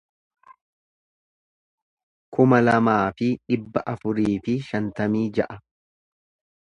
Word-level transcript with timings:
kuma 2.35 2.61
lamaa 2.69 2.97
fi 3.19 3.29
dhibba 3.37 3.87
afurii 3.95 4.35
fi 4.49 4.59
shantamii 4.71 5.27
ja'a 5.41 5.63